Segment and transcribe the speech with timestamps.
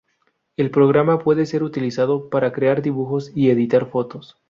[0.57, 4.35] El programa puede ser utilizado para crear dibujos y editar fotos.